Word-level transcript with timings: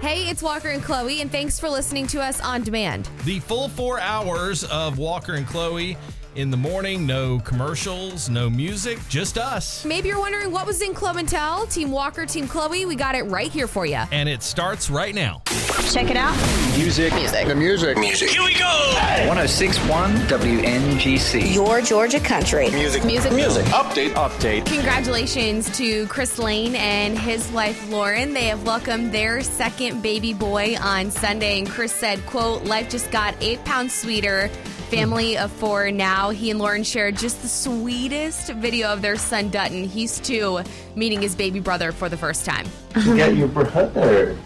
Hey, 0.00 0.30
it's 0.30 0.42
Walker 0.42 0.68
and 0.68 0.82
Chloe, 0.82 1.20
and 1.20 1.30
thanks 1.30 1.60
for 1.60 1.68
listening 1.68 2.06
to 2.06 2.22
us 2.22 2.40
on 2.40 2.62
demand. 2.62 3.10
The 3.26 3.38
full 3.40 3.68
four 3.68 4.00
hours 4.00 4.64
of 4.64 4.96
Walker 4.96 5.34
and 5.34 5.46
Chloe 5.46 5.98
in 6.34 6.50
the 6.50 6.56
morning. 6.56 7.06
No 7.06 7.38
commercials, 7.40 8.28
no 8.28 8.48
music, 8.48 8.98
just 9.08 9.38
us. 9.38 9.84
Maybe 9.84 10.08
you're 10.08 10.18
wondering 10.18 10.50
what 10.50 10.66
was 10.66 10.82
in 10.82 10.94
Club 10.94 11.16
and 11.16 11.28
Tell. 11.28 11.66
Team 11.66 11.90
Walker, 11.90 12.26
Team 12.26 12.46
Chloe, 12.46 12.86
we 12.86 12.94
got 12.94 13.14
it 13.14 13.22
right 13.24 13.50
here 13.50 13.66
for 13.66 13.86
you. 13.86 14.02
And 14.12 14.28
it 14.28 14.42
starts 14.42 14.90
right 14.90 15.14
now. 15.14 15.42
Check 15.90 16.10
it 16.10 16.16
out. 16.16 16.36
Music. 16.76 17.12
Music. 17.14 17.46
The 17.48 17.54
music. 17.54 17.98
Music. 17.98 18.30
Here 18.30 18.44
we 18.44 18.54
go. 18.54 18.94
1061 19.26 20.10
WNGC. 20.28 21.54
Your 21.54 21.80
Georgia 21.80 22.20
country. 22.20 22.70
Music. 22.70 23.04
Music. 23.04 23.32
Music. 23.32 23.64
Update. 23.66 24.10
Update. 24.10 24.66
Congratulations 24.66 25.76
to 25.76 26.06
Chris 26.06 26.38
Lane 26.38 26.76
and 26.76 27.18
his 27.18 27.50
wife 27.50 27.90
Lauren. 27.90 28.32
They 28.32 28.46
have 28.46 28.64
welcomed 28.64 29.12
their 29.12 29.42
second 29.42 30.00
baby 30.00 30.32
boy 30.32 30.76
on 30.80 31.10
Sunday. 31.10 31.58
And 31.58 31.68
Chris 31.68 31.92
said, 31.92 32.24
quote, 32.26 32.64
life 32.64 32.88
just 32.88 33.10
got 33.10 33.34
eight 33.40 33.64
pounds 33.64 33.92
sweeter. 33.92 34.48
Family 34.90 35.38
of 35.38 35.52
four 35.52 35.90
now. 35.92 36.30
He 36.30 36.50
and 36.50 36.58
Lauren 36.58 36.82
shared 36.82 37.16
just 37.16 37.42
the 37.42 37.48
sweetest 37.48 38.52
video 38.54 38.92
of 38.92 39.02
their 39.02 39.16
son 39.16 39.48
Dutton. 39.50 39.84
He's 39.84 40.18
two, 40.18 40.60
meeting 40.96 41.22
his 41.22 41.34
baby 41.34 41.60
brother 41.60 41.92
for 41.92 42.08
the 42.08 42.16
first 42.16 42.44
time. 42.44 42.66
Got 42.94 43.36
your 43.36 43.48
brother. 43.48 44.36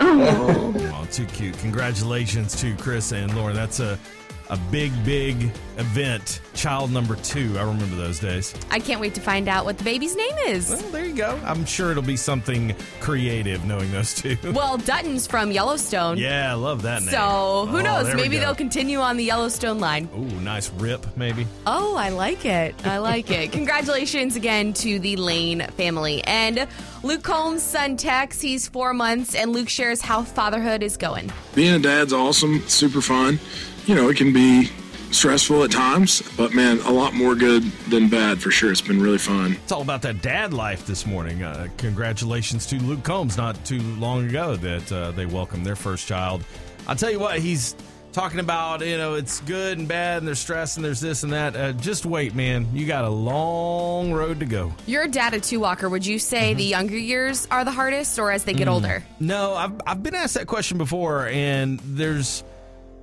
Oh, 0.00 1.06
too 1.12 1.26
cute. 1.26 1.58
Congratulations 1.58 2.56
to 2.60 2.74
Chris 2.76 3.12
and 3.12 3.34
Lauren. 3.36 3.54
That's 3.54 3.80
a 3.80 3.98
a 4.50 4.56
big, 4.70 4.92
big 5.04 5.50
event. 5.78 6.40
Child 6.54 6.92
number 6.92 7.16
two. 7.16 7.58
I 7.58 7.62
remember 7.62 7.96
those 7.96 8.20
days. 8.20 8.54
I 8.70 8.78
can't 8.78 9.00
wait 9.00 9.14
to 9.16 9.20
find 9.20 9.48
out 9.48 9.64
what 9.64 9.76
the 9.76 9.84
baby's 9.84 10.14
name 10.16 10.36
is. 10.46 10.70
Well, 10.70 10.78
there 10.90 11.04
you 11.04 11.14
go. 11.14 11.38
I'm 11.44 11.64
sure 11.64 11.90
it'll 11.90 12.02
be 12.02 12.16
something 12.16 12.74
creative 13.00 13.64
knowing 13.64 13.90
those 13.92 14.14
two. 14.14 14.36
Well, 14.54 14.78
Dutton's 14.78 15.26
from 15.26 15.50
Yellowstone. 15.50 16.16
yeah, 16.16 16.50
I 16.52 16.54
love 16.54 16.82
that 16.82 17.02
name. 17.02 17.10
So 17.10 17.66
who 17.68 17.78
Oh, 17.78 17.82
knows? 17.82 18.14
Maybe 18.14 18.36
they'll 18.38 18.54
continue 18.54 19.00
on 19.00 19.16
the 19.16 19.24
Yellowstone 19.24 19.80
line. 19.80 20.08
Ooh, 20.16 20.40
nice 20.40 20.70
rip, 20.74 21.04
maybe. 21.16 21.44
Oh, 21.66 21.96
I 21.96 22.10
like 22.10 22.44
it. 22.46 22.74
I 22.86 22.98
like 22.98 23.30
it. 23.30 23.50
Congratulations 23.52 24.36
again 24.36 24.72
to 24.74 24.98
the 25.00 25.16
Lane 25.16 25.66
family. 25.76 26.22
And 26.24 26.68
Luke 27.02 27.24
Combs' 27.24 27.62
son 27.64 27.96
Tex, 27.96 28.40
he's 28.40 28.68
four 28.68 28.94
months, 28.94 29.34
and 29.34 29.52
Luke 29.52 29.68
shares 29.68 30.00
how 30.00 30.22
fatherhood 30.22 30.82
is 30.84 30.96
going. 30.96 31.32
being 31.54 31.74
a 31.74 31.78
dad's 31.80 32.12
awesome, 32.12 32.60
super 32.68 33.00
fun. 33.02 33.40
You 33.86 33.96
know, 33.96 34.08
it 34.08 34.16
can 34.16 34.32
be 34.32 34.70
stressful 35.14 35.62
at 35.64 35.70
times, 35.70 36.22
but 36.36 36.52
man, 36.52 36.78
a 36.80 36.90
lot 36.90 37.14
more 37.14 37.34
good 37.34 37.62
than 37.88 38.08
bad 38.08 38.42
for 38.42 38.50
sure. 38.50 38.72
It's 38.72 38.80
been 38.80 39.00
really 39.00 39.18
fun. 39.18 39.52
It's 39.52 39.72
all 39.72 39.82
about 39.82 40.02
that 40.02 40.20
dad 40.20 40.52
life 40.52 40.86
this 40.86 41.06
morning. 41.06 41.42
Uh, 41.42 41.68
congratulations 41.76 42.66
to 42.66 42.76
Luke 42.82 43.02
Combs. 43.02 43.36
Not 43.36 43.62
too 43.64 43.80
long 43.98 44.28
ago 44.28 44.56
that 44.56 44.92
uh, 44.92 45.12
they 45.12 45.26
welcomed 45.26 45.64
their 45.64 45.76
first 45.76 46.06
child. 46.06 46.44
I'll 46.86 46.96
tell 46.96 47.10
you 47.10 47.18
what, 47.18 47.38
he's 47.38 47.74
talking 48.12 48.38
about, 48.38 48.84
you 48.86 48.96
know, 48.96 49.14
it's 49.14 49.40
good 49.40 49.76
and 49.78 49.88
bad 49.88 50.18
and 50.18 50.26
there's 50.26 50.38
stress 50.38 50.76
and 50.76 50.84
there's 50.84 51.00
this 51.00 51.24
and 51.24 51.32
that. 51.32 51.56
Uh, 51.56 51.72
just 51.72 52.06
wait, 52.06 52.34
man. 52.34 52.66
You 52.72 52.86
got 52.86 53.04
a 53.04 53.08
long 53.08 54.12
road 54.12 54.40
to 54.40 54.46
go. 54.46 54.72
You're 54.86 55.02
a 55.02 55.08
dad 55.08 55.34
of 55.34 55.42
two, 55.42 55.60
Walker. 55.60 55.88
Would 55.88 56.06
you 56.06 56.18
say 56.18 56.54
the 56.54 56.64
younger 56.64 56.96
years 56.96 57.48
are 57.50 57.64
the 57.64 57.72
hardest 57.72 58.18
or 58.18 58.30
as 58.30 58.44
they 58.44 58.52
get 58.52 58.68
older? 58.68 59.02
No, 59.18 59.54
I've, 59.54 59.80
I've 59.86 60.02
been 60.02 60.14
asked 60.14 60.34
that 60.34 60.46
question 60.46 60.78
before, 60.78 61.26
and 61.28 61.80
there's 61.80 62.44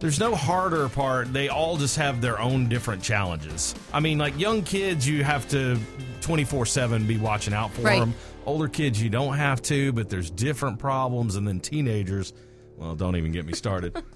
there's 0.01 0.19
no 0.19 0.35
harder 0.35 0.89
part. 0.89 1.31
They 1.31 1.47
all 1.47 1.77
just 1.77 1.95
have 1.95 2.19
their 2.19 2.39
own 2.39 2.67
different 2.67 3.01
challenges. 3.01 3.73
I 3.93 3.99
mean, 4.01 4.17
like 4.17 4.37
young 4.37 4.63
kids, 4.63 5.07
you 5.07 5.23
have 5.23 5.47
to 5.49 5.79
24 6.21 6.65
seven 6.65 7.05
be 7.07 7.17
watching 7.17 7.53
out 7.53 7.71
for 7.71 7.81
Right. 7.83 7.99
them. 7.99 8.13
Older 8.45 8.67
kids, 8.67 9.01
you 9.01 9.09
don't 9.09 9.37
have 9.37 9.61
to, 9.63 9.93
but 9.93 10.09
there's 10.09 10.29
different 10.31 10.79
problems. 10.79 11.35
And 11.35 11.47
then 11.47 11.59
teenagers, 11.59 12.33
well, 12.77 12.95
don't 12.95 13.15
even 13.15 13.31
get 13.31 13.45
me 13.45 13.53
started. 13.53 13.95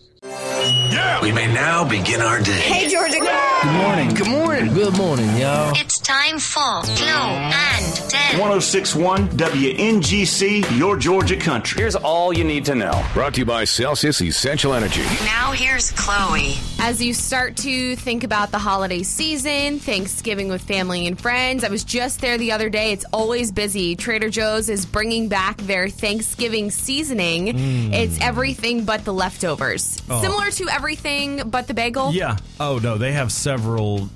We 1.21 1.31
may 1.31 1.47
now 1.51 1.87
begin 1.87 2.21
our 2.21 2.39
day. 2.39 2.51
Hey, 2.51 2.89
Georgia. 2.89 3.19
Good 3.19 3.73
morning. 3.73 4.13
Good 4.13 4.27
morning. 4.27 4.73
Good 4.73 4.97
morning, 4.97 5.37
y'all. 5.37 5.73
It's 5.75 5.99
time 5.99 6.39
for 6.39 6.83
Flo 6.83 7.07
and 7.07 7.95
Ted. 8.09 8.39
1061 8.39 9.29
WNGC, 9.29 10.77
your 10.77 10.97
Georgia 10.97 11.37
country. 11.37 11.81
Here's 11.81 11.95
all 11.95 12.33
you 12.33 12.43
need 12.43 12.65
to 12.65 12.75
know. 12.75 13.03
Brought 13.13 13.35
to 13.35 13.41
you 13.41 13.45
by 13.45 13.63
Celsius 13.63 14.21
Essential 14.21 14.73
Energy. 14.73 15.03
Now 15.23 15.51
here's 15.51 15.91
Chloe. 15.91 16.55
As 16.79 17.01
you 17.01 17.13
start 17.13 17.55
to 17.57 17.95
think 17.95 18.23
about 18.23 18.51
the 18.51 18.59
holiday 18.59 19.03
season, 19.03 19.79
Thanksgiving 19.79 20.49
with 20.49 20.61
family 20.61 21.07
and 21.07 21.19
friends, 21.19 21.63
I 21.63 21.69
was 21.69 21.83
just 21.83 22.21
there 22.21 22.37
the 22.37 22.51
other 22.51 22.69
day. 22.69 22.91
It's 22.91 23.05
always 23.13 23.51
busy. 23.51 23.95
Trader 23.95 24.29
Joe's 24.29 24.69
is 24.69 24.85
bringing 24.85 25.27
back 25.27 25.57
their 25.57 25.89
Thanksgiving 25.89 26.69
seasoning. 26.71 27.47
Mm. 27.47 27.93
It's 27.93 28.19
everything 28.21 28.85
but 28.85 29.05
the 29.05 29.13
leftovers. 29.13 30.01
Oh. 30.09 30.21
Similar 30.21 30.51
to 30.55 30.69
everything 30.69 31.49
but 31.49 31.67
the 31.67 31.73
bagel. 31.73 32.11
Yeah. 32.11 32.37
Oh 32.59 32.79
no, 32.79 32.97
they 32.97 33.11
have 33.13 33.31
several 33.31 34.09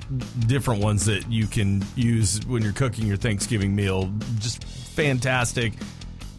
different 0.47 0.83
ones 0.83 1.05
that 1.05 1.31
you 1.31 1.47
can 1.47 1.83
use 1.95 2.39
when 2.47 2.61
you're 2.63 2.73
cooking 2.73 3.07
your 3.07 3.17
Thanksgiving 3.17 3.75
meal. 3.75 4.11
Just 4.39 4.63
fantastic. 4.63 5.73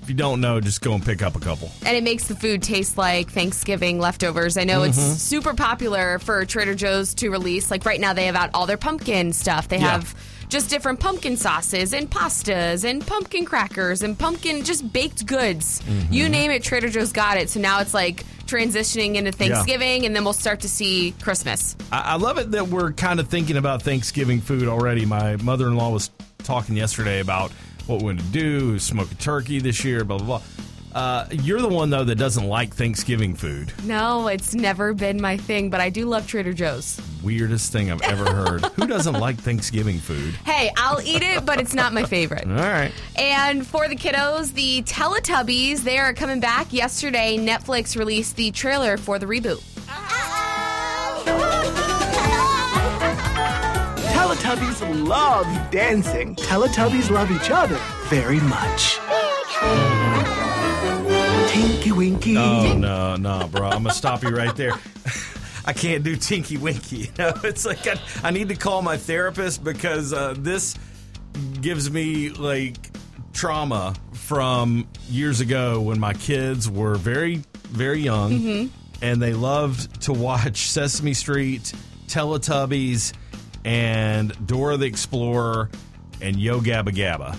If 0.03 0.09
you 0.09 0.15
don't 0.15 0.41
know, 0.41 0.61
just 0.61 0.81
go 0.81 0.95
and 0.95 1.05
pick 1.05 1.23
up 1.23 1.37
a 1.37 1.41
couple. 1.41 1.71
and 1.85 1.97
it 1.97 2.03
makes 2.03 2.27
the 2.27 2.35
food 2.35 2.63
taste 2.63 2.97
like 2.97 3.31
Thanksgiving 3.31 3.99
leftovers. 3.99 4.57
I 4.57 4.65
know 4.65 4.83
it's 4.83 4.99
mm-hmm. 4.99 5.13
super 5.13 5.55
popular 5.55 6.19
for 6.19 6.45
Trader 6.47 6.75
Joe's 6.75 7.15
to 7.15 7.29
release. 7.31 7.71
Like 7.71 7.85
right 7.85 8.01
now, 8.01 8.13
they 8.15 8.27
have 8.27 8.37
out 8.37 8.51
all 8.55 8.67
their 8.67 8.79
pumpkin 8.79 9.33
stuff. 9.33 9.69
They 9.69 9.79
Yeah. 9.79 9.91
have 9.93 10.15
just 10.49 10.69
different 10.69 10.99
pumpkin 10.99 11.37
sauces 11.37 11.93
and 11.93 12.11
pastas 12.11 12.85
and 12.85 13.07
pumpkin 13.07 13.45
crackers 13.45 14.03
and 14.03 14.19
pumpkin 14.19 14.65
just 14.65 14.91
baked 14.93 15.25
goods. 15.27 15.81
Mm-hmm. 15.83 16.13
You 16.13 16.29
name 16.29 16.51
it, 16.51 16.65
Trader 16.65 16.89
Joe's 16.89 17.13
got 17.13 17.37
it. 17.37 17.51
So 17.51 17.61
now 17.61 17.81
it's 17.81 17.95
like 17.95 18.25
transitioning 18.51 19.15
into 19.15 19.33
Thanksgiving, 19.33 20.07
and 20.07 20.15
then 20.15 20.25
we'll 20.25 20.33
start 20.33 20.61
to 20.61 20.69
see 20.69 21.15
Christmas. 21.23 21.77
I, 21.93 22.01
I 22.01 22.17
love 22.17 22.39
it 22.39 22.51
that 22.51 22.69
we're 22.69 22.93
kind 22.93 23.21
of 23.21 23.29
thinking 23.29 23.57
about 23.57 23.83
Thanksgiving 23.83 24.41
food 24.41 24.67
already. 24.69 25.07
My 25.07 25.37
mother 25.37 25.69
in 25.69 25.77
law 25.77 25.91
was 25.91 26.11
talking 26.39 26.77
yesterday 26.77 27.21
about 27.21 27.53
what 27.87 28.03
we're 28.03 28.13
going 28.13 28.19
to 28.19 28.25
do, 28.25 28.79
smoke 28.79 29.11
a 29.13 29.15
turkey 29.17 29.59
this 29.61 29.85
year, 29.85 30.05
blah, 30.05 30.19
blah, 30.19 30.27
blah. 30.27 30.43
Uh, 30.93 31.27
you're 31.31 31.61
the 31.61 31.69
one, 31.69 31.91
though, 31.91 32.03
that 32.05 32.17
doesn't 32.17 32.47
like 32.47 32.75
Thanksgiving 32.75 33.35
food. 33.35 33.73
No, 33.85 34.27
it's 34.27 34.55
never 34.55 34.93
been 34.93 35.21
my 35.21 35.37
thing, 35.37 35.71
but 35.71 35.81
I 35.81 35.89
do 35.89 36.07
love 36.07 36.27
Trader 36.27 36.53
Joe's. 36.53 37.01
Weirdest 37.23 37.71
thing 37.71 37.93
I've 37.93 38.03
ever 38.03 38.25
heard. 38.33 38.65
Who 38.73 38.87
doesn't 38.87 39.15
like 39.15 39.37
Thanksgiving 39.37 39.99
food? 39.99 40.35
Hey, 40.45 40.73
I'll 40.77 41.01
eat 41.01 41.23
it, 41.23 41.47
but 41.47 41.61
it's 41.61 41.75
not 41.75 41.93
my 41.93 42.05
favorite. 42.05 42.47
All 42.47 42.55
right. 42.55 42.93
And 43.17 43.65
for 43.67 43.89
the 43.89 43.95
kiddos, 43.95 44.53
the 44.55 44.83
Teletubbies, 44.83 45.81
they 45.81 45.99
are 45.99 46.13
coming 46.13 46.41
back. 46.41 46.73
Yesterday, 46.73 47.37
Netflix 47.39 47.97
released 47.97 48.37
the 48.37 48.51
trailer 48.51 48.97
for 48.97 49.19
the 49.19 49.27
reboot. 49.27 49.63
Teletubbies 54.13 55.07
love 55.07 55.47
dancing. 55.71 56.35
Teletubbies 56.35 57.11
love 57.11 57.31
each 57.31 57.51
other 57.51 57.79
very 58.09 58.41
much. 58.41 58.99
Tinky 61.61 61.93
Winky. 61.93 62.37
Oh, 62.39 62.73
no, 62.75 63.17
no, 63.17 63.47
bro. 63.49 63.65
I'm 63.69 63.83
going 63.83 63.85
to 63.85 63.91
stop 63.93 64.23
you 64.23 64.31
right 64.31 64.57
there. 64.57 64.73
I 65.67 65.75
can't 65.75 66.03
do 66.03 66.17
Tinky 66.17 66.57
Winky. 66.57 66.97
You 66.97 67.09
know, 67.19 67.33
it's 67.45 67.67
like 67.67 67.87
I, 67.87 68.01
I 68.23 68.31
need 68.31 68.49
to 68.49 68.57
call 68.57 68.81
my 68.81 68.97
therapist 68.97 69.63
because 69.63 70.15
uh, 70.15 70.35
this 70.39 70.75
gives 71.61 71.91
me 71.91 72.31
like 72.31 72.77
trauma 73.35 73.95
from 74.15 74.89
years 75.11 75.41
ago 75.41 75.83
when 75.83 76.01
my 76.01 76.15
kids 76.15 76.71
were 76.71 76.95
very, 76.95 77.43
very 77.65 78.01
young 78.01 78.71
and 79.03 79.21
they 79.21 79.35
loved 79.35 80.01
to 80.03 80.15
watch 80.15 80.57
Sesame 80.71 81.13
Street, 81.13 81.75
Teletubbies, 82.07 83.13
and 83.67 84.33
Dora 84.47 84.79
the 84.79 84.87
Explorer 84.87 85.69
and 86.23 86.37
Yo 86.37 86.61
Gabba 86.61 86.89
Gabba. 86.89 87.39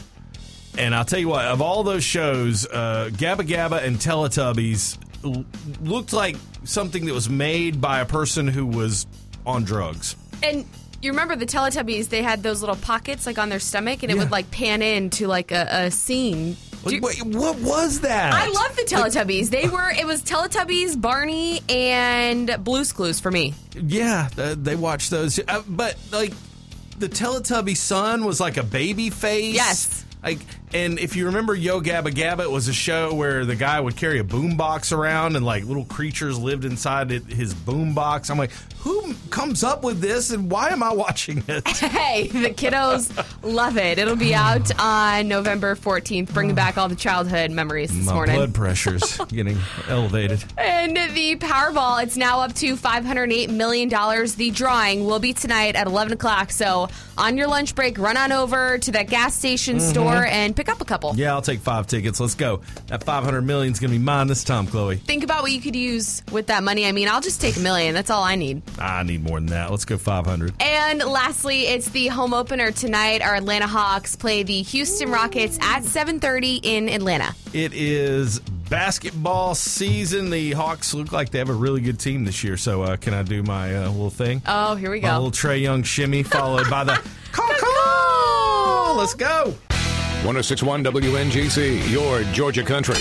And 0.77 0.95
I'll 0.95 1.05
tell 1.05 1.19
you 1.19 1.27
what, 1.27 1.45
of 1.45 1.61
all 1.61 1.83
those 1.83 2.03
shows, 2.03 2.65
uh, 2.65 3.09
Gabba 3.11 3.47
Gabba 3.47 3.83
and 3.83 3.97
Teletubbies 3.97 4.97
l- 5.23 5.45
looked 5.81 6.13
like 6.13 6.37
something 6.63 7.05
that 7.05 7.13
was 7.13 7.29
made 7.29 7.81
by 7.81 7.99
a 7.99 8.05
person 8.05 8.47
who 8.47 8.65
was 8.65 9.05
on 9.45 9.63
drugs. 9.63 10.15
And 10.43 10.65
You 11.03 11.09
remember 11.11 11.35
the 11.35 11.47
Teletubbies? 11.47 12.09
They 12.09 12.21
had 12.21 12.43
those 12.43 12.61
little 12.61 12.75
pockets 12.75 13.25
like 13.25 13.39
on 13.39 13.49
their 13.49 13.59
stomach, 13.59 14.03
and 14.03 14.11
it 14.11 14.15
Yeah. 14.15 14.21
would 14.23 14.31
like 14.31 14.51
pan 14.51 14.83
into 14.83 15.25
like 15.27 15.51
a, 15.51 15.67
a 15.85 15.91
scene. 15.91 16.55
Do 16.85 16.95
you- 16.95 17.01
Wait, 17.01 17.23
what 17.25 17.57
was 17.59 18.01
that? 18.01 18.33
I 18.33 18.47
love 18.47 18.75
the 18.75 18.83
Teletubbies. 18.83 19.49
They 19.49 19.67
were 19.67 19.89
it 19.89 20.05
was 20.05 20.21
Teletubbies, 20.21 20.99
Barney, 21.01 21.61
and 21.69 22.55
Blue's 22.63 22.93
Clues 22.93 23.19
for 23.19 23.31
me. 23.31 23.55
Yeah, 23.73 24.29
th- 24.35 24.59
they 24.61 24.75
watched 24.75 25.09
those. 25.09 25.39
Uh, 25.47 25.63
but 25.67 25.95
like 26.11 26.33
the 26.99 27.09
Teletubby 27.09 27.75
sun 27.75 28.23
was 28.23 28.39
like 28.39 28.57
a 28.57 28.63
baby 28.63 29.09
face. 29.09 29.55
Yes. 29.55 30.05
Like, 30.23 30.39
and 30.73 30.99
if 30.99 31.15
you 31.15 31.25
remember 31.25 31.55
Yo 31.55 31.81
Gabba 31.81 32.11
Gabba, 32.11 32.41
it 32.41 32.51
was 32.51 32.67
a 32.67 32.73
show 32.73 33.13
where 33.13 33.43
the 33.43 33.55
guy 33.55 33.79
would 33.79 33.95
carry 33.95 34.19
a 34.19 34.23
boombox 34.23 34.95
around 34.95 35.35
and 35.35 35.43
like 35.43 35.65
little 35.65 35.85
creatures 35.85 36.37
lived 36.37 36.63
inside 36.63 37.09
his 37.09 37.55
boombox. 37.55 38.29
I'm 38.29 38.37
like, 38.37 38.51
who 38.79 39.00
comes 39.31 39.63
up 39.63 39.83
with 39.83 40.01
this 40.01 40.29
and 40.31 40.51
why 40.51 40.69
am 40.69 40.83
I 40.83 40.93
watching 40.93 41.43
it? 41.47 41.67
Hey, 41.91 42.27
the 42.27 42.49
kiddos 42.49 43.11
love 43.43 43.77
it. 43.77 43.97
It'll 43.97 44.15
be 44.15 44.33
out 44.33 44.71
on 44.79 45.27
November 45.27 45.75
14th, 45.75 46.33
bringing 46.33 46.55
back 46.55 46.77
all 46.77 46.89
the 46.89 46.95
childhood 46.95 47.51
memories 47.51 47.95
this 47.95 48.05
My 48.05 48.13
morning. 48.13 48.35
blood 48.35 48.53
pressure's 48.53 49.17
getting 49.27 49.57
elevated. 49.87 50.43
And 50.57 50.95
the 50.95 51.35
Powerball, 51.37 52.01
it's 52.03 52.17
now 52.17 52.41
up 52.41 52.53
to 52.55 52.75
$508 52.75 53.49
million. 53.49 53.89
The 53.89 54.51
drawing 54.53 55.05
will 55.05 55.19
be 55.19 55.33
tonight 55.33 55.75
at 55.75 55.87
11 55.87 56.13
o'clock. 56.13 56.51
So 56.51 56.89
on 57.17 57.37
your 57.37 57.47
lunch 57.47 57.75
break, 57.75 57.97
run 57.97 58.17
on 58.17 58.31
over 58.31 58.77
to 58.79 58.91
that 58.91 59.07
gas 59.07 59.35
station 59.35 59.77
mm-hmm. 59.77 59.89
store 59.89 60.25
and 60.25 60.55
pick 60.55 60.69
up 60.69 60.81
a 60.81 60.85
couple. 60.85 61.15
Yeah, 61.15 61.33
I'll 61.33 61.41
take 61.41 61.59
five 61.59 61.87
tickets. 61.87 62.19
Let's 62.19 62.35
go. 62.35 62.61
That 62.87 63.03
500 63.03 63.41
million 63.41 63.71
is 63.73 63.79
going 63.79 63.91
to 63.91 63.97
be 63.97 64.03
mine 64.03 64.27
this 64.27 64.43
time, 64.43 64.67
Chloe. 64.67 64.97
Think 64.97 65.23
about 65.23 65.41
what 65.43 65.51
you 65.51 65.61
could 65.61 65.75
use 65.75 66.23
with 66.31 66.47
that 66.47 66.63
money. 66.63 66.85
I 66.85 66.91
mean, 66.91 67.07
I'll 67.07 67.21
just 67.21 67.41
take 67.41 67.57
a 67.57 67.61
million. 67.61 67.93
That's 67.93 68.09
all 68.09 68.23
I 68.23 68.35
need. 68.35 68.61
I 68.79 69.03
need 69.03 69.20
more 69.21 69.39
than 69.39 69.47
that. 69.47 69.71
Let's 69.71 69.85
go 69.85 69.97
500. 69.97 70.53
And 70.59 70.99
lastly, 71.03 71.67
it's 71.67 71.89
the 71.89 72.07
home 72.07 72.33
opener 72.33 72.71
tonight. 72.71 73.21
Our 73.21 73.35
Atlanta 73.35 73.67
Hawks 73.67 74.15
play 74.15 74.43
the 74.43 74.61
Houston 74.63 75.11
Rockets 75.11 75.57
at 75.61 75.83
7:30 75.83 76.59
in 76.63 76.89
Atlanta. 76.89 77.33
It 77.53 77.73
is 77.73 78.39
basketball 78.39 79.55
season. 79.55 80.29
The 80.29 80.51
Hawks 80.53 80.93
look 80.93 81.11
like 81.11 81.29
they 81.29 81.39
have 81.39 81.49
a 81.49 81.53
really 81.53 81.81
good 81.81 81.99
team 81.99 82.23
this 82.25 82.43
year. 82.43 82.57
So, 82.57 82.83
uh, 82.83 82.97
can 82.97 83.13
I 83.13 83.23
do 83.23 83.43
my 83.43 83.75
uh, 83.75 83.89
little 83.89 84.09
thing? 84.09 84.41
Oh, 84.45 84.75
here 84.75 84.91
we 84.91 85.01
My 85.01 85.09
go. 85.09 85.13
little 85.15 85.31
Trae 85.31 85.61
Young 85.61 85.83
shimmy, 85.83 86.23
followed 86.23 86.69
by 86.69 86.83
the 86.83 87.01
caw 87.31 88.93
Let's 88.97 89.13
go. 89.13 89.53
1061 90.23 90.83
WNGC, 90.83 91.89
your 91.91 92.21
Georgia 92.33 92.63
country. 92.63 92.95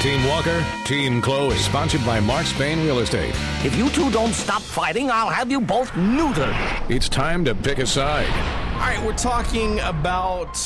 Team 0.00 0.24
Walker, 0.28 0.64
Team 0.84 1.20
Chloe. 1.20 1.56
Is 1.56 1.64
sponsored 1.64 2.06
by 2.06 2.20
Mark 2.20 2.46
Spain 2.46 2.78
Real 2.84 3.00
Estate. 3.00 3.34
If 3.64 3.76
you 3.76 3.90
two 3.90 4.12
don't 4.12 4.32
stop 4.32 4.62
fighting, 4.62 5.10
I'll 5.10 5.28
have 5.28 5.50
you 5.50 5.60
both 5.60 5.90
neutered. 5.90 6.54
It's 6.88 7.08
time 7.08 7.44
to 7.46 7.52
pick 7.52 7.78
a 7.78 7.86
side. 7.86 8.28
All 8.74 8.78
right, 8.78 9.04
we're 9.04 9.16
talking 9.16 9.80
about 9.80 10.56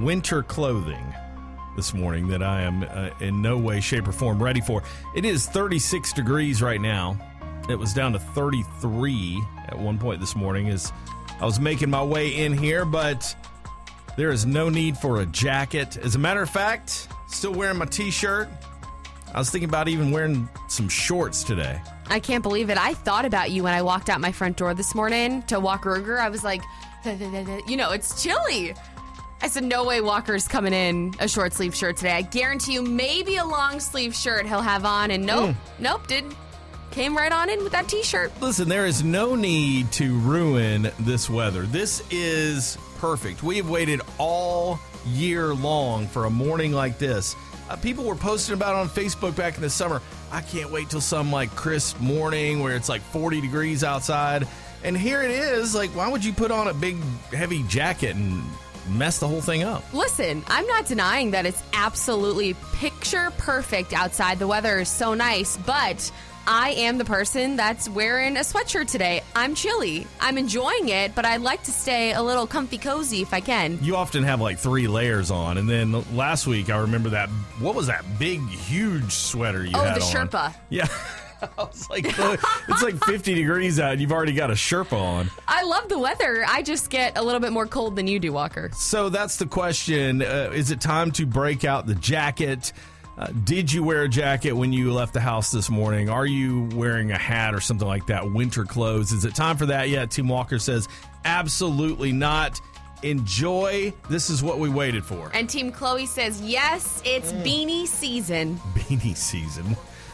winter 0.00 0.42
clothing 0.42 1.14
this 1.76 1.94
morning 1.94 2.26
that 2.26 2.42
I 2.42 2.62
am 2.62 2.82
uh, 2.82 3.10
in 3.20 3.40
no 3.40 3.56
way, 3.56 3.78
shape, 3.78 4.08
or 4.08 4.12
form 4.12 4.42
ready 4.42 4.60
for. 4.60 4.82
It 5.14 5.24
is 5.24 5.46
36 5.46 6.12
degrees 6.12 6.60
right 6.60 6.80
now. 6.80 7.16
It 7.68 7.78
was 7.78 7.94
down 7.94 8.14
to 8.14 8.18
33 8.18 9.40
at 9.68 9.78
one 9.78 9.96
point 9.96 10.18
this 10.18 10.34
morning 10.34 10.70
as 10.70 10.92
I 11.40 11.44
was 11.44 11.60
making 11.60 11.88
my 11.88 12.02
way 12.02 12.44
in 12.44 12.58
here, 12.58 12.84
but 12.84 13.32
there 14.20 14.30
is 14.30 14.44
no 14.44 14.68
need 14.68 14.98
for 14.98 15.22
a 15.22 15.26
jacket. 15.26 15.96
As 15.96 16.14
a 16.14 16.18
matter 16.18 16.42
of 16.42 16.50
fact, 16.50 17.08
still 17.28 17.54
wearing 17.54 17.78
my 17.78 17.86
t 17.86 18.10
shirt. 18.10 18.50
I 19.32 19.38
was 19.38 19.48
thinking 19.48 19.70
about 19.70 19.88
even 19.88 20.10
wearing 20.10 20.46
some 20.68 20.90
shorts 20.90 21.42
today. 21.42 21.80
I 22.08 22.20
can't 22.20 22.42
believe 22.42 22.68
it. 22.68 22.76
I 22.76 22.92
thought 22.92 23.24
about 23.24 23.50
you 23.50 23.62
when 23.62 23.72
I 23.72 23.80
walked 23.80 24.10
out 24.10 24.20
my 24.20 24.30
front 24.30 24.58
door 24.58 24.74
this 24.74 24.94
morning 24.94 25.42
to 25.44 25.58
walk 25.58 25.84
Ruger. 25.84 26.18
I 26.18 26.28
was 26.28 26.44
like, 26.44 26.60
you 27.66 27.78
know, 27.78 27.92
it's 27.92 28.22
chilly. 28.22 28.74
I 29.40 29.48
said, 29.48 29.64
no 29.64 29.86
way 29.86 30.02
Walker's 30.02 30.46
coming 30.46 30.74
in 30.74 31.14
a 31.18 31.26
short 31.26 31.54
sleeve 31.54 31.74
shirt 31.74 31.96
today. 31.96 32.12
I 32.12 32.20
guarantee 32.20 32.74
you, 32.74 32.82
maybe 32.82 33.36
a 33.36 33.44
long 33.46 33.80
sleeve 33.80 34.14
shirt 34.14 34.44
he'll 34.44 34.60
have 34.60 34.84
on. 34.84 35.10
And 35.10 35.24
nope, 35.24 35.54
hmm. 35.54 35.82
nope, 35.82 36.06
didn't. 36.08 36.36
Came 36.90 37.16
right 37.16 37.30
on 37.30 37.48
in 37.48 37.62
with 37.62 37.72
that 37.72 37.88
t 37.88 38.02
shirt. 38.02 38.32
Listen, 38.40 38.68
there 38.68 38.86
is 38.86 39.04
no 39.04 39.36
need 39.36 39.92
to 39.92 40.18
ruin 40.18 40.90
this 41.00 41.30
weather. 41.30 41.62
This 41.62 42.02
is 42.10 42.76
perfect. 42.98 43.42
We 43.42 43.58
have 43.58 43.70
waited 43.70 44.00
all 44.18 44.80
year 45.06 45.54
long 45.54 46.08
for 46.08 46.24
a 46.24 46.30
morning 46.30 46.72
like 46.72 46.98
this. 46.98 47.36
Uh, 47.68 47.76
people 47.76 48.04
were 48.04 48.16
posting 48.16 48.54
about 48.54 48.74
on 48.74 48.88
Facebook 48.88 49.36
back 49.36 49.54
in 49.54 49.62
the 49.62 49.70
summer. 49.70 50.02
I 50.32 50.40
can't 50.40 50.72
wait 50.72 50.90
till 50.90 51.00
some 51.00 51.30
like 51.30 51.54
crisp 51.54 52.00
morning 52.00 52.60
where 52.60 52.74
it's 52.74 52.88
like 52.88 53.02
40 53.02 53.40
degrees 53.40 53.84
outside. 53.84 54.48
And 54.82 54.96
here 54.96 55.22
it 55.22 55.30
is. 55.30 55.74
Like, 55.74 55.90
why 55.90 56.08
would 56.08 56.24
you 56.24 56.32
put 56.32 56.50
on 56.50 56.66
a 56.66 56.74
big, 56.74 56.96
heavy 57.32 57.62
jacket 57.64 58.16
and 58.16 58.42
mess 58.88 59.18
the 59.18 59.28
whole 59.28 59.40
thing 59.40 59.62
up? 59.62 59.84
Listen, 59.94 60.42
I'm 60.48 60.66
not 60.66 60.86
denying 60.86 61.30
that 61.32 61.46
it's 61.46 61.62
absolutely 61.72 62.54
picture 62.74 63.30
perfect 63.38 63.92
outside. 63.92 64.40
The 64.40 64.48
weather 64.48 64.80
is 64.80 64.88
so 64.88 65.14
nice, 65.14 65.56
but 65.58 66.10
I 66.52 66.70
am 66.70 66.98
the 66.98 67.04
person 67.04 67.54
that's 67.54 67.88
wearing 67.88 68.36
a 68.36 68.40
sweatshirt 68.40 68.88
today. 68.90 69.22
I'm 69.36 69.54
chilly. 69.54 70.04
I'm 70.18 70.36
enjoying 70.36 70.88
it, 70.88 71.14
but 71.14 71.24
I'd 71.24 71.42
like 71.42 71.62
to 71.62 71.70
stay 71.70 72.12
a 72.12 72.20
little 72.20 72.44
comfy 72.44 72.76
cozy 72.76 73.22
if 73.22 73.32
I 73.32 73.38
can. 73.38 73.78
You 73.82 73.94
often 73.94 74.24
have 74.24 74.40
like 74.40 74.58
three 74.58 74.88
layers 74.88 75.30
on. 75.30 75.58
And 75.58 75.68
then 75.70 76.04
last 76.12 76.48
week, 76.48 76.68
I 76.68 76.78
remember 76.78 77.10
that. 77.10 77.28
What 77.60 77.76
was 77.76 77.86
that 77.86 78.04
big, 78.18 78.40
huge 78.48 79.12
sweater 79.12 79.64
you 79.64 79.70
Oh, 79.74 79.84
had 79.84 80.00
the 80.00 80.04
on? 80.04 80.28
Sherpa. 80.28 80.54
Yeah. 80.70 80.88
I 81.40 81.48
was 81.56 81.88
like, 81.88 82.04
it's 82.68 82.82
like 82.82 83.02
50 83.04 83.32
degrees 83.34 83.78
out, 83.78 83.92
and 83.92 84.00
you've 84.00 84.10
already 84.12 84.32
got 84.32 84.50
a 84.50 84.54
Sherpa 84.54 84.92
on. 85.00 85.30
I 85.46 85.62
love 85.62 85.88
the 85.88 86.00
weather. 86.00 86.44
I 86.48 86.62
just 86.62 86.90
get 86.90 87.16
a 87.16 87.22
little 87.22 87.40
bit 87.40 87.52
more 87.52 87.66
cold 87.66 87.94
than 87.94 88.08
you 88.08 88.18
do, 88.18 88.32
Walker. 88.32 88.70
So 88.74 89.08
that's 89.08 89.36
the 89.36 89.46
question. 89.46 90.20
Uh, 90.20 90.50
is 90.52 90.72
it 90.72 90.80
time 90.80 91.12
to 91.12 91.26
break 91.26 91.64
out 91.64 91.86
the 91.86 91.94
jacket? 91.94 92.72
Uh, 93.20 93.26
did 93.44 93.70
you 93.70 93.84
wear 93.84 94.04
a 94.04 94.08
jacket 94.08 94.52
when 94.52 94.72
you 94.72 94.94
left 94.94 95.12
the 95.12 95.20
house 95.20 95.50
this 95.50 95.68
morning? 95.68 96.08
Are 96.08 96.24
you 96.24 96.70
wearing 96.72 97.12
a 97.12 97.18
hat 97.18 97.54
or 97.54 97.60
something 97.60 97.86
like 97.86 98.06
that? 98.06 98.32
Winter 98.32 98.64
clothes. 98.64 99.12
Is 99.12 99.26
it 99.26 99.34
time 99.34 99.58
for 99.58 99.66
that 99.66 99.90
yet? 99.90 100.10
Team 100.10 100.26
Walker 100.26 100.58
says, 100.58 100.88
absolutely 101.26 102.12
not. 102.12 102.62
Enjoy. 103.02 103.92
This 104.08 104.30
is 104.30 104.42
what 104.42 104.58
we 104.58 104.70
waited 104.70 105.04
for. 105.04 105.30
And 105.34 105.50
Team 105.50 105.70
Chloe 105.70 106.06
says, 106.06 106.40
yes, 106.40 107.02
it's 107.04 107.30
beanie 107.34 107.86
season. 107.86 108.56
Beanie 108.74 109.14
season. 109.14 109.66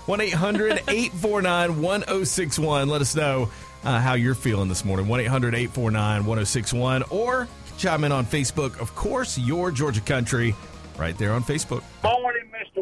1 0.06 0.20
800 0.20 0.82
849 0.88 1.80
1061. 1.80 2.88
Let 2.88 3.00
us 3.02 3.14
know 3.14 3.48
uh, 3.84 4.00
how 4.00 4.14
you're 4.14 4.34
feeling 4.34 4.68
this 4.68 4.84
morning. 4.84 5.06
1 5.06 5.20
800 5.20 5.54
849 5.54 6.26
1061. 6.26 7.04
Or 7.10 7.46
chime 7.78 8.02
in 8.02 8.10
on 8.10 8.26
Facebook. 8.26 8.80
Of 8.80 8.96
course, 8.96 9.38
your 9.38 9.70
Georgia 9.70 10.00
Country 10.00 10.56
right 10.98 11.16
there 11.18 11.32
on 11.32 11.42
Facebook. 11.42 11.82
Morning, 12.02 12.35
Mr. 12.35 12.35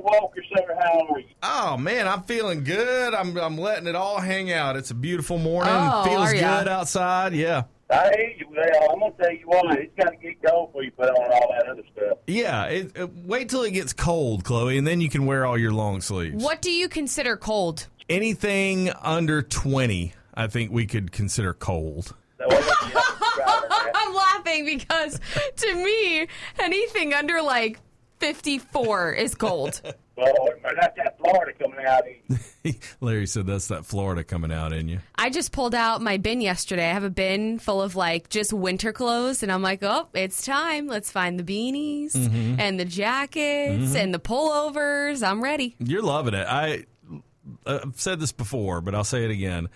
Walker, 0.05 0.43
sir. 0.55 0.63
How 0.79 1.07
are 1.15 1.19
you? 1.19 1.27
Oh, 1.43 1.77
man, 1.79 2.07
I'm 2.07 2.23
feeling 2.25 2.63
good. 2.63 3.15
I'm, 3.15 3.37
I'm 3.39 3.57
letting 3.57 3.87
it 3.87 3.97
all 3.97 4.21
hang 4.21 4.53
out. 4.53 4.77
It's 4.77 4.91
a 4.91 4.95
beautiful 4.95 5.39
morning. 5.39 5.73
Oh, 5.75 6.05
Feels 6.05 6.33
good 6.33 6.69
outside. 6.69 7.33
Yeah. 7.35 7.65
I 7.91 8.11
hear 8.15 8.35
you. 8.39 8.47
Well, 8.51 8.91
I'm 8.93 9.01
going 9.01 9.13
to 9.13 9.23
tell 9.23 9.33
you 9.33 9.47
what, 9.47 9.79
it's 9.79 9.95
got 9.97 10.11
to 10.11 10.17
get 10.17 10.43
cold 10.43 10.69
before 10.69 10.85
you 10.85 10.91
put 10.91 11.09
on 11.09 11.33
all 11.33 11.55
that 11.59 11.69
other 11.71 11.83
stuff. 11.97 12.19
Yeah. 12.27 12.65
It, 12.67 12.99
uh, 12.99 13.09
wait 13.25 13.49
till 13.49 13.63
it 13.63 13.71
gets 13.73 13.93
cold, 13.95 14.45
Chloe, 14.45 14.77
and 14.77 14.87
then 14.87 15.01
you 15.01 15.09
can 15.09 15.25
wear 15.27 15.47
all 15.47 15.57
your 15.59 15.73
long 15.73 16.01
sleeves. 16.03 16.45
What 16.45 16.61
do 16.61 16.71
you 16.71 16.89
consider 16.89 17.37
cold? 17.37 17.89
Anything 18.09 18.91
under 19.01 19.41
20, 19.43 20.13
I 20.35 20.47
think 20.49 20.71
we 20.71 20.87
could 20.87 21.13
consider 21.13 21.55
cold. 21.55 22.15
I'm 22.47 24.15
laughing 24.15 24.67
because 24.67 25.19
to 25.57 25.75
me, 25.75 26.27
anything 26.59 27.15
under 27.15 27.41
like 27.41 27.81
54 28.29 29.13
is 29.13 29.35
cold. 29.35 29.81
Well, 30.17 30.33
that's 30.63 30.97
that 30.97 31.19
Florida 31.19 31.53
coming 31.61 31.85
out 31.85 32.03
of 32.07 32.45
you. 32.63 32.75
Larry 33.01 33.27
said 33.27 33.49
that's 33.49 33.67
that 33.67 33.85
Florida 33.85 34.23
coming 34.23 34.53
out 34.53 34.73
in 34.73 34.87
you. 34.89 35.01
I 35.17 35.29
just 35.29 35.51
pulled 35.51 35.75
out 35.75 36.01
my 36.03 36.19
bin 36.19 36.41
yesterday. 36.41 36.89
I 36.89 36.93
have 36.93 37.03
a 37.03 37.11
bin 37.11 37.59
full 37.59 37.83
of 37.83 37.97
like 37.97 38.29
just 38.29 38.53
winter 38.53 38.93
clothes, 38.93 39.43
and 39.43 39.51
I'm 39.51 39.61
like, 39.61 39.81
oh, 39.83 40.07
it's 40.15 40.45
time. 40.47 40.87
Let's 40.87 41.11
find 41.11 41.37
the 41.37 41.43
beanies 41.43 42.13
Mhm. 42.13 42.61
and 42.61 42.79
the 42.79 42.85
jackets 42.85 43.95
Mhm. 43.95 43.97
and 43.97 44.15
the 44.15 44.21
pullovers. 44.21 45.27
I'm 45.27 45.43
ready. 45.43 45.75
You're 45.81 46.01
loving 46.03 46.35
it. 46.35 46.47
I 46.49 46.85
I've 47.67 47.95
said 48.01 48.21
this 48.21 48.31
before, 48.31 48.81
but 48.81 48.95
I'll 48.95 49.03
say 49.03 49.25
it 49.25 49.33
again. 49.33 49.69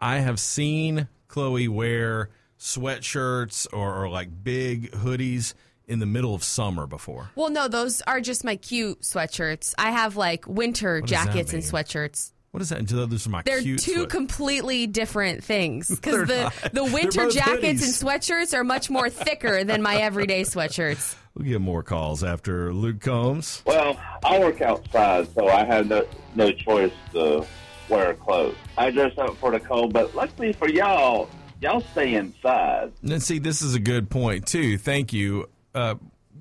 I 0.00 0.16
have 0.16 0.40
seen 0.40 1.06
Chloe 1.28 1.68
wear 1.68 2.30
sweatshirts 2.58 3.68
or, 3.72 4.02
or 4.04 4.08
like 4.08 4.30
big 4.42 4.90
hoodies 4.90 5.54
in 5.88 5.98
the 6.00 6.06
middle 6.06 6.34
of 6.34 6.42
summer 6.42 6.86
before. 6.86 7.30
Well, 7.34 7.50
no, 7.50 7.68
those 7.68 8.02
are 8.02 8.20
just 8.20 8.44
my 8.44 8.56
cute 8.56 9.02
sweatshirts. 9.02 9.74
I 9.78 9.90
have 9.92 10.16
like 10.16 10.46
winter 10.46 11.00
What 11.00 11.08
does 11.08 11.18
that 11.18 11.26
jackets 11.26 11.52
and 11.52 11.62
mean? 11.62 11.72
sweatshirts. 11.72 12.32
What 12.52 12.62
is 12.62 12.70
that? 12.70 12.86
Those 12.88 13.26
are 13.26 13.30
my 13.30 13.42
They're 13.44 13.60
cute 13.60 13.80
two 13.80 13.92
sweat- 13.94 14.08
completely 14.08 14.86
different 14.86 15.44
things 15.44 15.88
They're 16.02 16.24
because 16.24 16.28
the, 16.28 16.42
not. 16.44 16.54
the 16.54 16.70
They're 16.84 16.92
winter 16.92 17.24
both 17.24 17.34
jackets 17.34 17.82
hoodies. 17.82 18.02
and 18.02 18.08
sweatshirts 18.22 18.54
are 18.54 18.64
much 18.64 18.88
more 18.88 19.10
thicker 19.10 19.62
than 19.62 19.82
my 19.82 19.96
everyday 19.96 20.42
sweatshirts. 20.42 21.16
We'll 21.36 21.44
get 21.46 21.60
more 21.60 21.82
calls 21.82 22.24
after 22.24 22.72
Luke 22.72 23.02
Combs. 23.02 23.62
Well, 23.66 24.00
I 24.24 24.38
work 24.38 24.62
outside, 24.62 25.28
so 25.34 25.46
I 25.48 25.66
have 25.66 25.86
no, 25.86 26.06
no 26.34 26.50
choice 26.50 26.94
to 27.12 27.44
wear 27.90 28.14
clothes. 28.14 28.56
I 28.78 28.90
dress 28.90 29.18
up 29.18 29.36
for 29.36 29.50
the 29.50 29.60
cold, 29.60 29.92
but 29.92 30.14
luckily 30.14 30.54
for 30.54 30.66
y'all, 30.66 31.28
y'all 31.60 31.82
stay 31.92 32.14
inside. 32.14 32.90
And 33.02 33.22
see, 33.22 33.38
this 33.38 33.60
is 33.60 33.74
a 33.74 33.78
good 33.78 34.08
point 34.08 34.46
too. 34.46 34.78
Thank 34.78 35.12
you. 35.12 35.50
Uh, 35.76 35.94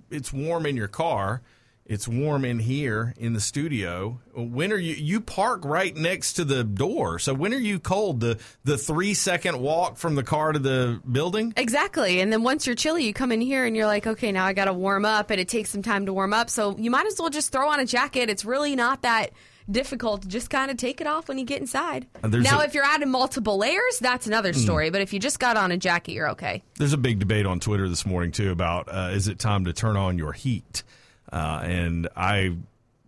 it's 0.10 0.32
warm 0.32 0.66
in 0.66 0.78
your 0.78 0.88
car. 0.88 1.42
It's 1.86 2.08
warm 2.08 2.46
in 2.46 2.58
here 2.58 3.14
in 3.18 3.34
the 3.34 3.40
studio. 3.40 4.20
When 4.34 4.72
are 4.72 4.78
you? 4.78 4.96
You 4.96 5.22
park 5.22 5.64
right 5.66 5.96
next 5.96 6.34
to 6.34 6.46
the 6.46 6.64
door. 6.64 7.20
So 7.20 7.36
when 7.36 7.54
are 7.54 7.60
you 7.60 7.80
cold? 7.80 8.22
The 8.22 8.40
the 8.64 8.76
three 8.76 9.14
second 9.14 9.60
walk 9.60 9.98
from 9.98 10.16
the 10.16 10.24
car 10.24 10.52
to 10.54 10.58
the 10.58 11.00
building. 11.12 11.54
Exactly. 11.56 12.22
And 12.22 12.34
then 12.34 12.42
once 12.42 12.66
you're 12.66 12.76
chilly, 12.76 13.04
you 13.04 13.14
come 13.14 13.32
in 13.32 13.40
here 13.40 13.66
and 13.66 13.76
you're 13.76 13.86
like, 13.86 14.08
okay, 14.08 14.32
now 14.32 14.46
I 14.46 14.54
got 14.54 14.66
to 14.66 14.74
warm 14.74 15.06
up, 15.06 15.30
and 15.30 15.40
it 15.40 15.48
takes 15.48 15.70
some 15.70 15.84
time 15.84 16.08
to 16.08 16.14
warm 16.14 16.34
up. 16.34 16.50
So 16.50 16.76
you 16.78 16.90
might 16.90 17.06
as 17.06 17.20
well 17.20 17.30
just 17.30 17.52
throw 17.52 17.70
on 17.70 17.80
a 17.80 17.86
jacket. 17.86 18.32
It's 18.32 18.46
really 18.46 18.76
not 18.76 19.04
that 19.04 19.30
difficult 19.70 20.22
to 20.24 20.28
just 20.28 20.50
kind 20.50 20.70
of 20.72 20.78
take 20.78 21.02
it 21.02 21.08
off 21.08 21.28
when 21.28 21.38
you 21.38 21.46
get 21.46 21.60
inside. 21.62 22.08
Now, 22.24 22.60
a- 22.62 22.66
if 22.66 22.74
you're 22.74 22.84
adding 22.84 23.10
multiple 23.10 23.58
layers, 23.58 24.00
that's 24.00 24.28
another 24.28 24.54
story. 24.54 24.90
But 24.90 25.02
if 25.02 25.14
you 25.14 25.20
just 25.20 25.40
got 25.40 25.58
on 25.58 25.72
a 25.72 25.78
jacket, 25.78 26.14
you're 26.14 26.30
okay. 26.32 26.64
There's 26.78 26.94
a 26.94 26.98
big 26.98 27.20
debate 27.20 27.46
on 27.46 27.60
Twitter 27.60 27.90
this 27.90 28.06
morning 28.06 28.32
too 28.32 28.52
about 28.52 28.88
uh, 28.90 29.10
is 29.14 29.28
it 29.28 29.40
time 29.40 29.66
to 29.66 29.74
turn 29.74 29.98
on 29.98 30.18
your 30.18 30.34
heat? 30.34 30.84
Uh, 31.32 31.62
and 31.64 32.08
I 32.16 32.56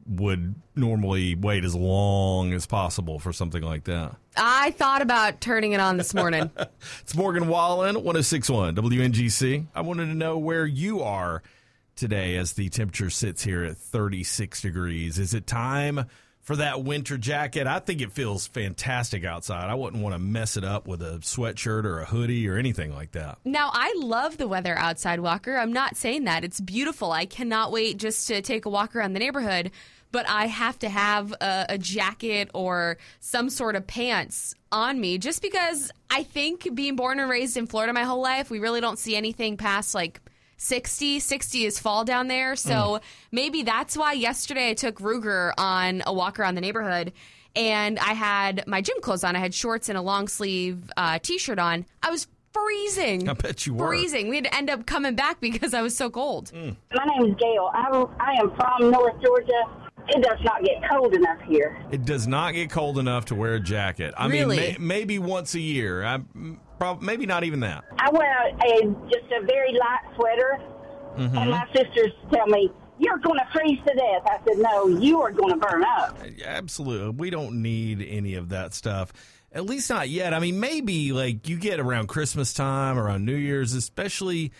would 0.09 0.55
normally 0.75 1.35
wait 1.35 1.65
as 1.65 1.75
long 1.75 2.53
as 2.53 2.65
possible 2.65 3.19
for 3.19 3.33
something 3.33 3.61
like 3.61 3.83
that. 3.85 4.15
I 4.37 4.71
thought 4.71 5.01
about 5.01 5.41
turning 5.41 5.73
it 5.73 5.79
on 5.81 5.97
this 5.97 6.13
morning. 6.13 6.49
It's 7.01 7.15
Morgan 7.15 7.47
Wallen, 7.47 7.95
1061 7.95 8.75
WNGC. 8.75 9.67
I 9.75 9.81
wanted 9.81 10.07
to 10.07 10.13
know 10.13 10.37
where 10.37 10.65
you 10.65 11.01
are 11.01 11.41
today 11.95 12.35
as 12.37 12.53
the 12.53 12.69
temperature 12.69 13.09
sits 13.09 13.43
here 13.43 13.63
at 13.63 13.77
36 13.77 14.61
degrees. 14.61 15.19
Is 15.19 15.33
it 15.33 15.47
time 15.47 16.05
for 16.47 16.55
that 16.55 16.81
winter 16.81 17.17
jacket? 17.17 17.67
I 17.67 17.79
think 17.79 17.99
it 17.99 18.13
feels 18.13 18.47
fantastic 18.47 19.25
outside. 19.25 19.69
I 19.69 19.75
wouldn't 19.75 20.01
want 20.01 20.15
to 20.15 20.19
mess 20.19 20.55
it 20.55 20.63
up 20.63 20.87
with 20.87 21.01
a 21.01 21.19
sweatshirt 21.19 21.83
or 21.83 21.99
a 21.99 22.05
hoodie 22.05 22.47
or 22.47 22.55
anything 22.55 22.95
like 22.95 23.11
that. 23.11 23.37
Now, 23.43 23.69
I 23.73 23.93
love 23.97 24.37
the 24.37 24.47
weather 24.47 24.73
outside, 24.77 25.19
Walker. 25.19 25.57
I'm 25.57 25.73
not 25.73 25.97
saying 25.97 26.23
that. 26.23 26.45
It's 26.45 26.61
beautiful. 26.61 27.11
I 27.11 27.25
cannot 27.25 27.73
wait 27.73 27.97
just 27.97 28.29
to 28.29 28.41
take 28.41 28.65
a 28.65 28.69
walk 28.69 28.95
around 28.95 29.11
the 29.11 29.19
neighborhood, 29.19 29.71
but 30.13 30.25
I 30.29 30.45
have 30.45 30.79
to 30.79 30.87
have 30.89 31.33
a, 31.33 31.65
a 31.67 31.77
jacket 31.77 32.49
or 32.53 32.97
some 33.19 33.49
sort 33.49 33.75
of 33.75 33.85
pants 33.85 34.55
on 34.71 35.01
me 35.01 35.17
just 35.17 35.41
because 35.41 35.91
I 36.09 36.23
think 36.23 36.73
being 36.73 36.95
born 36.95 37.19
and 37.19 37.29
raised 37.29 37.57
in 37.57 37.67
Florida 37.67 37.91
my 37.91 38.03
whole 38.03 38.21
life, 38.21 38.49
we 38.49 38.59
really 38.59 38.79
don't 38.79 38.97
see 38.97 39.17
anything 39.17 39.57
past 39.57 39.93
like 39.93 40.21
60 40.57 41.19
60 41.19 41.65
is 41.65 41.79
fall 41.79 42.03
down 42.03 42.27
there 42.27 42.55
so 42.55 42.99
maybe 43.31 43.61
that's 43.63 43.95
why 43.95 44.13
yesterday 44.13 44.71
i 44.71 44.73
took 44.73 44.99
ruger 44.99 45.53
on 45.57 46.01
a 46.05 46.13
walk 46.13 46.39
around 46.39 46.55
the 46.55 46.61
neighborhood 46.61 47.13
and 47.55 47.99
i 47.99 48.13
had 48.13 48.63
my 48.67 48.81
gym 48.81 48.99
clothes 49.01 49.23
on 49.23 49.35
i 49.35 49.39
had 49.39 49.53
shorts 49.53 49.87
and 49.87 49.97
a 49.97 50.01
long 50.01 50.27
sleeve 50.27 50.89
uh, 50.97 51.19
t-shirt 51.21 51.59
on 51.59 51.85
i 52.01 52.09
was 52.09 52.27
freezing 52.53 53.29
I 53.29 53.33
bet 53.33 53.67
you 53.67 53.75
were. 53.75 53.87
freezing 53.87 54.29
we 54.29 54.37
had 54.37 54.45
to 54.45 54.55
end 54.55 54.69
up 54.71 54.87
coming 54.87 55.13
back 55.13 55.39
because 55.39 55.75
i 55.75 55.81
was 55.83 55.95
so 55.95 56.09
cold 56.09 56.51
My 56.53 57.05
name 57.05 57.31
is 57.31 57.35
Gail. 57.39 57.69
I'm, 57.73 58.07
I 58.19 58.33
am 58.39 58.51
from 58.55 58.89
North 58.91 59.21
Georgia. 59.21 59.85
It 60.09 60.23
does 60.23 60.39
not 60.43 60.63
get 60.63 60.81
cold 60.89 61.13
enough 61.13 61.39
here. 61.47 61.77
It 61.91 62.05
does 62.05 62.27
not 62.27 62.53
get 62.53 62.69
cold 62.71 62.97
enough 62.97 63.25
to 63.25 63.35
wear 63.35 63.55
a 63.55 63.59
jacket. 63.59 64.13
I 64.17 64.27
mean, 64.29 64.47
may, 64.47 64.77
maybe 64.79 65.19
once 65.19 65.53
a 65.53 65.59
year. 65.59 66.03
I, 66.03 66.21
prob- 66.79 67.01
maybe 67.01 67.25
not 67.25 67.43
even 67.43 67.59
that. 67.61 67.83
I 67.99 68.09
wear 68.11 68.47
a, 68.47 68.81
just 69.09 69.31
a 69.31 69.45
very 69.45 69.73
light 69.73 69.99
sweater, 70.15 70.59
Mhm. 71.17 71.37
and 71.41 71.51
my 71.51 71.65
sisters 71.75 72.11
tell 72.33 72.47
me, 72.47 72.69
You're 72.99 73.19
going 73.19 73.37
to 73.37 73.45
freeze 73.53 73.77
to 73.87 73.93
death. 73.93 74.23
I 74.25 74.39
said, 74.47 74.57
No, 74.57 74.87
you 74.87 75.21
are 75.21 75.31
going 75.31 75.51
to 75.53 75.57
burn 75.59 75.83
up. 75.83 76.17
Absolutely. 76.43 77.11
We 77.11 77.29
don't 77.29 77.61
need 77.61 78.01
any 78.01 78.33
of 78.33 78.49
that 78.49 78.73
stuff. 78.73 79.13
At 79.51 79.67
least 79.67 79.87
not 79.91 80.09
yet. 80.09 80.33
I 80.33 80.39
mean, 80.39 80.59
maybe 80.59 81.11
like 81.13 81.47
you 81.47 81.57
get 81.57 81.79
around 81.79 82.07
Christmas 82.07 82.55
time 82.55 82.97
or 82.97 83.07
on 83.07 83.23
New 83.23 83.35
Year's, 83.35 83.73
especially 83.73 84.51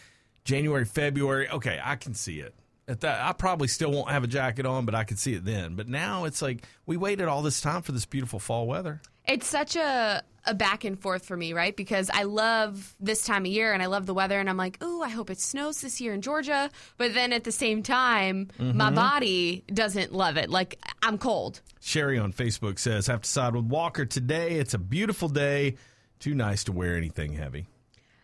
January, 0.43 0.86
February. 0.86 1.50
Okay, 1.50 1.79
I 1.83 1.95
can 1.95 2.13
see 2.13 2.39
it. 2.39 2.53
At 2.88 3.00
that, 3.01 3.21
I 3.21 3.33
probably 3.33 3.67
still 3.67 3.91
won't 3.91 4.12
have 4.12 4.24
a 4.24 4.27
jacket 4.27 4.65
on, 4.67 4.86
but 4.86 4.93
I 4.93 5.03
could 5.03 5.17
see 5.17 5.33
it 5.33 5.43
then. 5.43 5.74
But 5.75 5.88
now 5.89 6.25
it's 6.25 6.41
like 6.43 6.63
we 6.86 6.95
waited 6.95 7.27
all 7.27 7.41
this 7.41 7.59
time 7.59 7.81
for 7.81 7.91
this 7.91 8.05
beautiful 8.05 8.38
fall 8.39 8.67
weather. 8.67 9.01
It's 9.25 9.47
such 9.47 9.75
a 9.75 10.21
a 10.48 10.54
back 10.54 10.84
and 10.84 11.00
forth 11.00 11.25
for 11.25 11.38
me, 11.38 11.54
right? 11.54 11.75
Because 11.75 12.10
I 12.12 12.24
love 12.24 12.96
this 13.00 13.24
time 13.25 13.44
of 13.46 13.51
year 13.51 13.74
and 13.74 13.84
I 13.84 13.88
love 13.88 14.06
the 14.06 14.13
weather, 14.13 14.39
and 14.39 14.50
I'm 14.50 14.58
like, 14.58 14.82
ooh, 14.84 15.01
I 15.04 15.10
hope 15.10 15.30
it 15.30 15.39
snows 15.39 15.82
this 15.82 16.01
year 16.01 16.13
in 16.13 16.22
Georgia. 16.22 16.70
But 16.98 17.13
then 17.13 17.34
at 17.34 17.44
the 17.44 17.51
same 17.51 17.84
time, 17.84 18.50
my 18.58 18.89
Mhm. 18.92 18.96
body 18.96 19.63
doesn't 19.74 20.13
love 20.13 20.38
it. 20.38 20.50
Like 20.50 20.80
I'm 21.04 21.18
cold. 21.18 21.62
Sherry 21.80 22.18
on 22.18 22.34
Facebook 22.34 22.80
says, 22.80 23.08
"Have 23.08 23.22
to 23.22 23.30
side 23.30 23.56
with 23.56 23.66
Walker 23.66 24.06
today. 24.06 24.54
It's 24.60 24.74
a 24.74 24.80
beautiful 24.80 25.30
day. 25.30 25.75
Too 26.20 26.34
nice 26.34 26.63
to 26.66 26.72
wear 26.72 26.96
anything 26.98 27.34
heavy." 27.34 27.68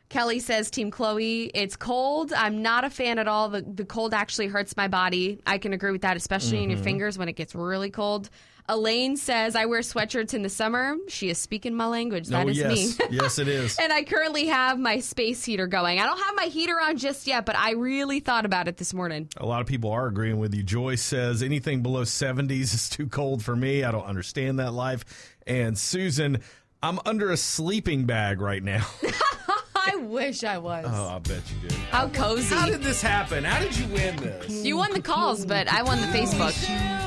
Kelly 0.09 0.39
says, 0.39 0.69
Team 0.69 0.91
Chloe, 0.91 1.45
it's 1.55 1.75
cold. 1.75 2.33
I'm 2.33 2.61
not 2.61 2.83
a 2.83 2.89
fan 2.91 3.17
at 3.17 3.27
all. 3.27 3.49
The, 3.49 3.61
the 3.63 3.83
cold 3.85 4.13
actually 4.13 4.45
hurts 4.45 4.77
my 4.77 4.87
body. 4.87 5.39
I 5.47 5.57
can 5.57 5.73
agree 5.73 5.91
with 5.91 6.01
that, 6.03 6.17
especially 6.17 6.61
in 6.63 6.69
your 6.69 6.77
Mhm. 6.77 6.83
fingers 6.83 7.17
when 7.17 7.29
it 7.29 7.33
gets 7.33 7.55
really 7.55 7.89
cold. 7.89 8.29
Elaine 8.69 9.17
says, 9.17 9.55
I 9.57 9.65
wear 9.65 9.81
sweatshirts 9.81 10.33
in 10.33 10.41
the 10.41 10.49
summer. 10.49 10.95
She 11.09 11.29
is 11.29 11.37
speaking 11.37 11.75
my 11.75 11.85
language. 11.85 12.27
That 12.27 12.45
oh 12.45 12.49
is 12.49 12.57
yes, 12.57 12.99
me. 12.99 13.05
yes, 13.11 13.37
it 13.37 13.49
is. 13.49 13.77
And 13.77 13.91
I 13.91 14.03
currently 14.03 14.47
have 14.47 14.79
my 14.79 14.99
space 14.99 15.43
heater 15.43 15.67
going. 15.67 15.99
I 15.99 16.05
don't 16.05 16.19
have 16.19 16.35
my 16.35 16.45
heater 16.45 16.79
on 16.81 16.97
just 16.97 17.27
yet, 17.27 17.45
but 17.45 17.57
I 17.57 17.71
really 17.71 18.21
thought 18.21 18.45
about 18.45 18.69
it 18.69 18.77
this 18.77 18.93
morning. 18.93 19.27
A 19.35 19.45
lot 19.45 19.59
of 19.59 19.67
people 19.67 19.91
are 19.91 20.07
agreeing 20.07 20.39
with 20.39 20.53
you. 20.53 20.63
Joyce 20.63 21.01
says 21.01 21.43
anything 21.43 21.83
below 21.83 22.03
70s 22.03 22.73
is 22.73 22.89
too 22.89 23.07
cold 23.07 23.43
for 23.43 23.55
me. 23.55 23.83
I 23.83 23.91
don't 23.91 24.05
understand 24.05 24.59
that 24.59 24.71
life. 24.71 25.03
And 25.45 25.77
Susan, 25.77 26.39
I'm 26.81 26.99
under 27.05 27.31
a 27.31 27.37
sleeping 27.37 28.05
bag 28.05 28.39
right 28.39 28.63
now. 28.63 28.87
I 29.75 29.97
wish 29.97 30.45
I 30.45 30.57
was. 30.57 30.85
Oh, 30.87 31.07
I 31.09 31.19
bet 31.19 31.41
you 31.51 31.67
did. 31.67 31.77
How 31.91 32.07
cozy. 32.07 32.55
How 32.55 32.67
did 32.67 32.81
this 32.81 33.01
happen? 33.01 33.43
How 33.43 33.59
did 33.59 33.75
you 33.77 33.87
win 33.87 34.15
this? 34.15 34.63
You 34.63 34.77
won 34.77 34.93
the 34.93 35.01
calls, 35.01 35.45
but 35.45 35.67
I 35.67 35.83
won 35.83 35.99
the 35.99 36.07
Facebook. 36.07 37.02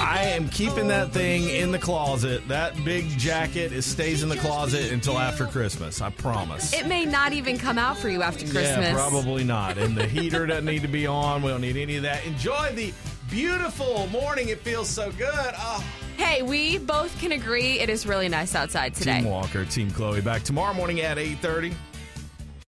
I 0.00 0.24
am 0.24 0.48
keeping 0.48 0.88
that 0.88 1.12
thing 1.12 1.48
in 1.48 1.70
the 1.70 1.78
closet. 1.78 2.46
That 2.48 2.74
big 2.84 3.08
jacket 3.18 3.72
it 3.72 3.82
stays 3.82 4.22
in 4.22 4.28
the 4.28 4.36
closet 4.36 4.92
until 4.92 5.18
after 5.18 5.46
Christmas. 5.46 6.00
I 6.00 6.10
promise. 6.10 6.72
It 6.72 6.86
may 6.86 7.04
not 7.04 7.32
even 7.32 7.58
come 7.58 7.78
out 7.78 7.98
for 7.98 8.08
you 8.08 8.22
after 8.22 8.46
Christmas. 8.46 8.88
Yeah, 8.88 8.94
probably 8.94 9.44
not. 9.44 9.78
And 9.78 9.96
the 9.96 10.06
heater 10.06 10.46
doesn't 10.46 10.64
need 10.64 10.82
to 10.82 10.88
be 10.88 11.06
on. 11.06 11.42
We 11.42 11.50
don't 11.50 11.60
need 11.60 11.76
any 11.76 11.96
of 11.96 12.02
that. 12.02 12.24
Enjoy 12.24 12.72
the 12.74 12.92
beautiful 13.30 14.06
morning. 14.08 14.48
It 14.48 14.60
feels 14.60 14.88
so 14.88 15.10
good. 15.12 15.54
Oh. 15.56 15.84
Hey, 16.16 16.42
we 16.42 16.78
both 16.78 17.18
can 17.20 17.32
agree 17.32 17.80
it 17.80 17.88
is 17.88 18.06
really 18.06 18.28
nice 18.28 18.54
outside 18.54 18.94
today. 18.94 19.20
Team 19.20 19.30
Walker, 19.30 19.64
Team 19.64 19.90
Chloe, 19.90 20.20
back 20.20 20.42
tomorrow 20.42 20.74
morning 20.74 21.00
at 21.00 21.16
8.30. 21.16 21.74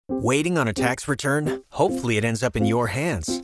Waiting 0.07 0.57
on 0.57 0.67
a 0.67 0.73
tax 0.73 1.07
return? 1.07 1.63
Hopefully, 1.69 2.17
it 2.17 2.25
ends 2.25 2.43
up 2.43 2.55
in 2.55 2.65
your 2.65 2.87
hands. 2.87 3.43